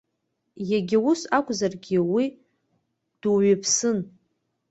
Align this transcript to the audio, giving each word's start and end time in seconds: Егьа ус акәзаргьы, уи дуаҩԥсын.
Егьа 0.75 0.97
ус 1.09 1.21
акәзаргьы, 1.37 1.99
уи 2.13 2.25
дуаҩԥсын. 3.21 3.99